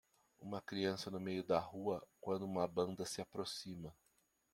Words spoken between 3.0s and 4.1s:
se aproxima.